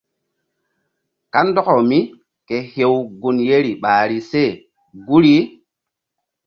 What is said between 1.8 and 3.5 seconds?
míke hew gun